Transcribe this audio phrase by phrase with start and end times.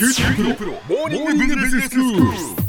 [0.00, 2.59] QT プロ,プロモーニングビジネススクール。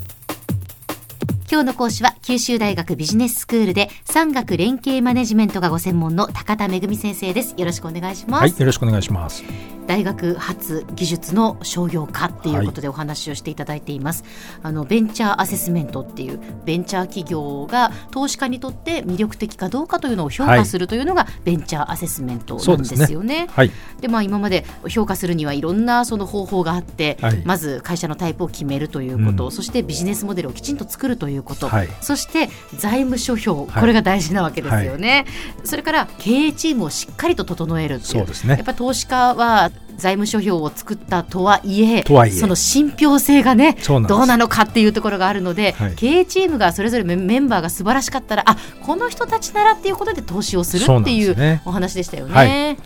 [1.51, 7.55] 今日の講師は九州大学ビジネススクールで産学連携マネジメントがご専門の高田恵先生です。
[7.57, 9.43] よろしくお願いします、はい、よろしくお願いします。
[9.87, 14.23] 大学発技術の商業化っていうことでお話をしていただいています、
[14.63, 23.47] あのベンチャーアセスメントっていうベンチャー企業が投資家にとって魅力的かどうかというのを評価するというのがベンチャーアセスメントなんですよね。
[23.51, 27.41] はい、でまあ今まで評価するにはいろんなその方法があって、はい。
[27.43, 31.89] まず会社のタイプを決めるということ、そしてビジネスモデルをきちんと作るということ、はい。
[32.01, 33.81] そして財務諸表、はい。
[33.81, 35.25] これが大事なわけですよね、
[35.63, 38.55] それから経営チームをしっかりと整えるそうですね。
[38.55, 42.31] やっぱ投資家は財務諸表を作ったとはいえとはいえ。
[42.33, 45.95] その信憑性がねどうなのかっていうところがあるので、はい。
[45.95, 52.33] 経営チームがそれぞれメメンバーが素晴らしかったらあこの人たちならっていうことで投資をするっていうお話でしたよね。
[52.33, 52.77] はい。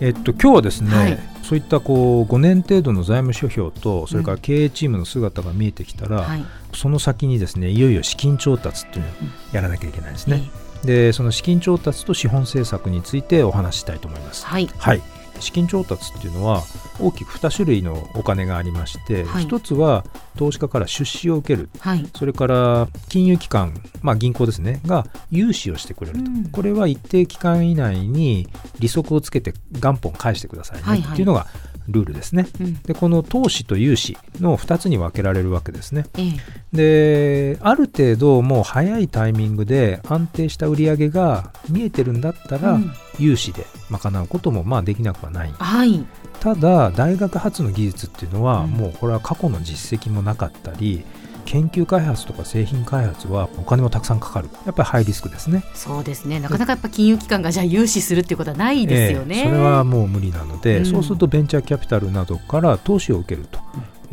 [0.00, 6.44] えっと今日はですね、はいそういったこう5年程度の財務諸表とそれから経営チームの姿が見えてきたら、はい。
[6.74, 9.14] その先にですねいよいよ資金調達っていうのを
[9.54, 10.42] やらなきゃいけないですね。
[10.84, 14.44] でその資金調達と資本政策についてお話ししたいと思います。
[14.44, 14.68] はい。
[14.76, 15.00] はい、
[15.40, 16.64] 資金調達っていうのは
[17.00, 19.44] 大きく2種類のお金がありまして、はい。
[19.44, 20.04] 一つは
[20.38, 21.68] 投資家から出資を受ける。
[21.80, 22.08] はい。
[22.16, 24.80] それから金融機関、まあ、銀行ですね。
[24.86, 26.44] が融資をしてくれると、うん。
[26.44, 31.12] これは一定期間以内に利息をつけて元本返してくださいね、はいはい。
[31.12, 31.48] っていうのが
[31.88, 32.46] ルールですね。
[32.60, 32.82] うん。
[32.82, 36.06] でこの投資と融資の2つに分けられるわけですね。
[36.16, 36.28] え
[36.72, 37.54] え。
[37.56, 42.92] である程度もう早いタイミングで安定した売り上げが見えてるんだったら、うん。
[43.18, 45.52] 融資で賄うこともまあできなくはない。
[45.58, 46.06] はい
[46.40, 48.70] ただ大学発の技術っていうのは、うん。
[48.70, 51.04] もうこれは過去の実績もなかったり
[51.44, 54.48] 研究開発とか製品開発はお金もたくさんかかる。
[54.66, 55.64] やっぱりハイリスクですね。
[55.74, 56.40] そうですね。
[56.40, 59.38] なかなかやっぱ金融機関がじゃあ融資するっていうことはないですよね。
[59.38, 59.44] ええ。
[59.44, 60.86] それはもう無理なので、うん。
[60.86, 63.60] そうするとベンチャーキャピタルなどから投資を受けると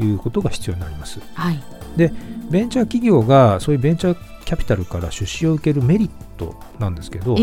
[0.03, 1.19] いうことが必要になります。
[1.33, 1.61] はい。
[1.97, 2.13] で
[2.49, 7.35] ベンチャー企業がそういうベンチャーキャピタルから出資を受けるメリットなんですけど、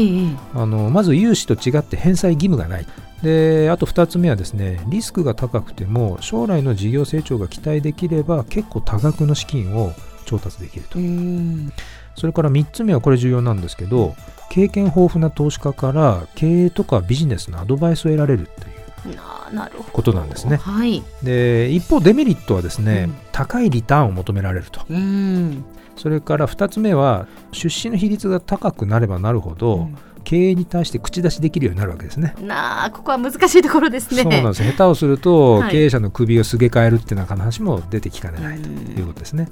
[0.54, 2.86] あのまず融資と違って返済義務がない。
[3.22, 9.92] であと2つ目はですねリスクが高くても将来の事業成長が期待できれば結構多額の資金を
[10.24, 11.72] 調達できると、うん。
[12.14, 14.14] それから3つ目はこれ重要なんですけど
[14.50, 19.90] 経験豊富な投資家から経営とかビジネスのアドバイスを得られるというななるほど。
[19.90, 20.56] ことなんですね。
[20.56, 21.02] はい。
[21.22, 23.14] で一方デメリットはですね、うん。
[23.32, 24.82] 高いリターンを求められると。
[24.88, 25.64] うん。
[25.96, 29.88] それから2つ目は出資の比率が高くなればなるほど、
[30.24, 32.34] 経営に対して口出しできるようになるわけですね。
[32.40, 34.22] なあここは難しいところですね。
[34.22, 34.62] そうなんです。
[34.62, 35.70] 下手をすると、はい。
[35.70, 39.48] 経営者の首をすげ替えるっていうような話も出てきかねないということですね。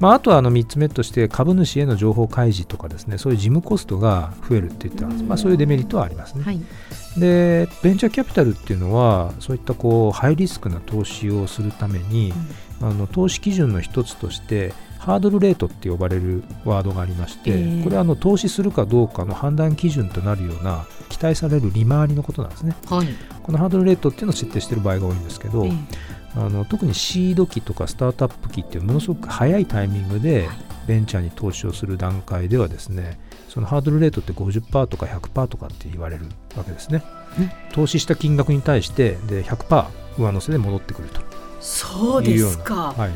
[0.00, 6.44] まあ、あとはあの3つ目として株主への情報開示とかですねそういう事務コストが増えるって言ってます、まあ、そういうデメリットはありますね。
[6.44, 6.60] はい
[7.18, 12.32] でベンチャーキャピタルっていうのはそういったこうハイリスクな投資をするために、
[12.80, 17.84] あの投資基準の一つとしてハードルレートって呼ばれるワードがありまして、ええ。
[17.84, 22.74] これはあの投資するかどうかの判断基準となるような期待される利回りのことなんですね。
[22.88, 23.08] はい。
[23.42, 25.72] このハードルレートっていうのを設定している場合が多いんですけど、ええ。
[26.36, 30.48] あの特にシード期とかスタートアップ期っていうものすごく早いタイミングで
[30.86, 33.18] ベンチャーに投資をする段階ではですね
[33.56, 36.26] そのハードルレートって50%とか100%とかって言われる
[36.58, 37.02] わけですね。
[37.38, 37.50] うん。
[37.72, 39.86] 投資した金額に対してで100%
[40.18, 41.22] 上乗せで戻ってくると。
[41.62, 42.92] そうですか。
[42.92, 43.10] はい。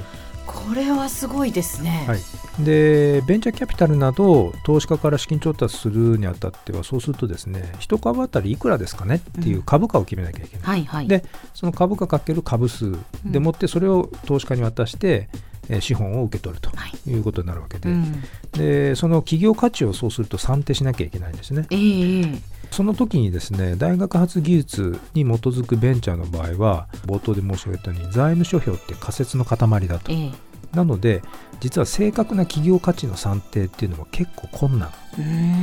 [0.47, 2.07] これはすごいですね。
[2.09, 9.17] はい、でベンチャーキャピタルなど投資家から資金調達するにあたってはそうするとですね1株当たりいくらですかね？
[9.17, 11.07] っていう株価を決めなきゃいけない、はいはい。
[11.07, 11.23] で
[11.53, 12.97] その株価かける株数
[13.27, 15.50] でもってそれを投資家に渡して、えー
[15.81, 17.11] 資本を受け取るとはい。
[17.11, 18.23] いうことになるわけで,、うん、
[18.53, 21.67] でその企業価値をそうすると算定しなきゃいけないんですね。
[21.71, 22.39] ええええ。
[22.71, 29.59] その時にですね大学発技術に基づくベンチャーの場合は冒頭で申し上げたように財務諸表って仮説の塊
[29.89, 30.13] だと。
[30.13, 30.33] ええ。
[30.75, 31.23] なので
[31.59, 34.91] 実は正確な企業価値の算定っていうのは結構困難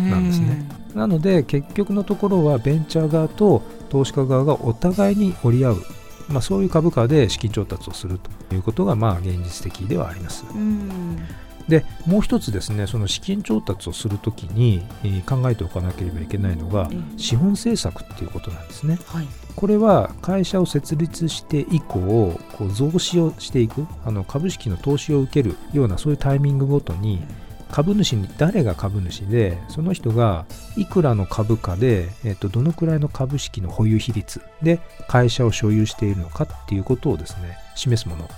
[0.10, 0.70] なんですね。
[0.94, 5.84] なので結局のところはベンチャー側と投資家側がお互いに折り合う、
[6.30, 10.46] まあ、そういう株価で資金調達をするということがまあ現実的ではあります。
[10.54, 11.18] うん
[11.68, 18.98] でもう一つですねその資金調達をするときに、えー考えておかなければいけないのがええ資本政策っていうことなんですね。
[19.08, 19.28] はい
[19.58, 27.24] これは会社を設立して以降こう増資をしていくあの株式の投資を受けるようなそういうタイミングごとに
[27.72, 38.30] 株主に誰が株主でその人がいくらの株価で、えっと、どのくらいの株式の保有比率で会社を所有しているのかっていうことをですね示すもの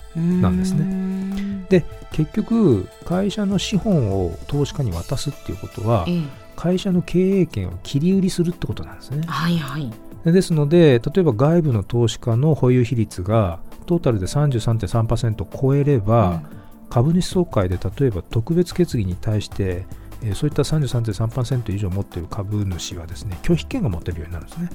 [0.42, 0.84] なんですね。
[0.84, 6.22] ねで結局会社の資本を投資家に渡すっていうことはええ。
[6.56, 9.24] 会社の経営権を切り売りするってことなんですね。
[9.28, 9.90] はいはい。
[10.26, 16.44] でですので例えば外部の投資家の保有比率がトータルで33.3%を超えれば、
[16.90, 19.86] 株主総会で例えば特別決議に対して
[20.24, 24.70] えー、そういった33.3%以上持っている株主はですね拒否権が持てるようになるんですね。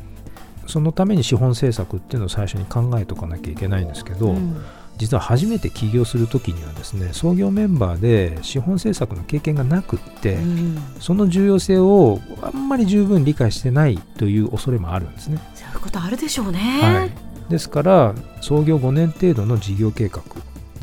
[0.67, 4.57] そのために資本政策っていうのを最初に考えておかなきゃいけないんですけど、うん、
[4.97, 15.39] 実は初めて起業するときにはですね創業メンバーで資本政策の経験がなくって、うん、その重要性をあんまり十分理解してないという恐れもあるんですね。
[15.55, 16.59] そういうことあるでしょうね。
[16.81, 17.11] はい、
[17.51, 20.23] ですから創業5年程度の事業計画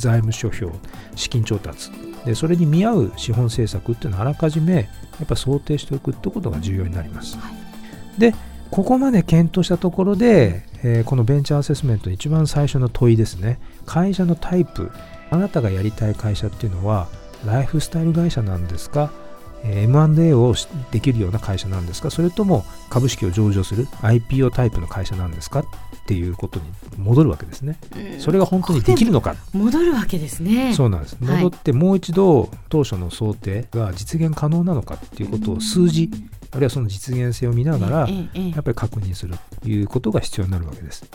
[0.02, 0.78] 財務諸表
[1.16, 1.90] 資金調達。
[2.26, 4.82] でそれに見合う資本政策っていうのをあらかじめや
[5.24, 7.38] っぱ想定しておくってことが重要になります。
[7.38, 8.36] はい、で
[8.70, 13.60] ここまで検討したところで、えー、このベンチャーアセスメントの一番最初の問いですね。
[13.86, 14.92] 会社のタイプ
[15.30, 17.08] あなたがやりたい会社っていうのは
[17.46, 19.12] ライフスタイル会社なんですか？
[19.64, 20.56] M&A を
[20.92, 22.10] できるような会社なんですか？
[22.10, 25.60] それとも株式を上場する IPO タイプの会社なんですか？
[25.60, 25.66] っ
[26.08, 26.66] ていうことに
[26.98, 27.78] 戻るわけですね。
[28.20, 29.36] それが本当にできるのか？
[29.54, 30.74] 戻るわけですね。
[30.74, 31.18] そうなんです。
[31.20, 34.96] 戻ってもう一度当初の想定が実現可能なのか？
[34.96, 36.10] っていうことを数字、
[36.52, 41.06] あるいはその実現性を見ながら、やっぱり確認するということが必要になるわけです。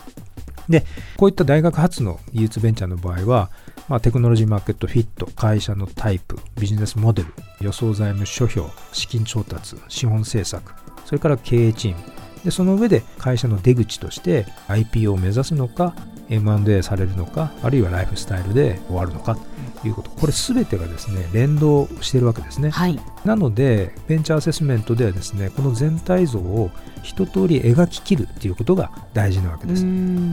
[0.69, 0.84] で、
[1.16, 3.50] こういった大学発の技術ベンチャーの場合は、
[3.88, 10.75] まあ、テクノロジーマーケットフィット、会社のタイプ、ビジネスモデル、予想財務諸表、資金調達、資本政策、
[11.05, 12.17] それから経営チーム、
[12.47, 15.94] でその上で会社の出口として IPO を目指すのか
[16.29, 19.37] M&A されるのかあるいはライフスタイルで終わるのか
[19.82, 20.11] ということ。
[20.12, 26.70] これ全てがですね連動しているわけですね、はい、なのでベンチャーアセスメントではですねこの全体像を
[27.03, 29.85] 一通り描ききるっていうことが大事なわけです。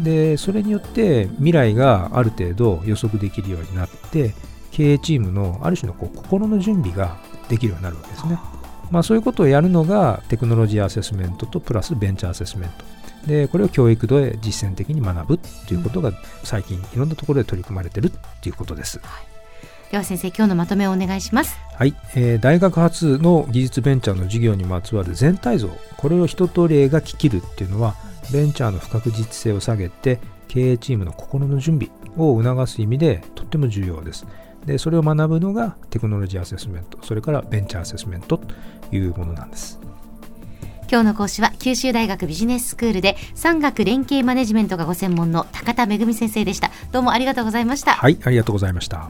[0.04, 4.34] でそれによって未来がある程度予測できるようになって
[4.74, 7.18] 経営チームのある種のこう心の準備が
[7.48, 8.38] できるようになるわけですね。
[8.92, 12.86] まあ、そういうことをやるのがテクノロジーアセスメントとプラスベンチャーアセスメント。
[13.28, 16.12] でこれを教育で実践的に学ぶということが
[16.44, 18.12] 最近いろんなところで取り組まれている
[18.42, 19.00] ということです。
[19.00, 19.34] はい。
[19.92, 21.56] では先生今日のまとめをお願いします。
[21.78, 27.96] はい、えー、大学発の技術ベンチャーの授業にまつわる全体像これを一通り描ききるっていうのは
[28.31, 34.25] ベンチャーの不確実性を下げて経営チームの心の準備を促す意味でとっても重要です
[34.65, 38.48] でそれを学ぶのがテクノロジーアセスメントそれからベンチャーアセスメントと
[38.95, 39.80] いうものなんです。
[40.92, 46.69] 今日の講師は九州大学ビジネススクールで産学連携マネジメントがご専門の高田恵先生でした。
[46.92, 47.94] どうもありがとうございました。
[47.94, 49.10] はいありがとうございました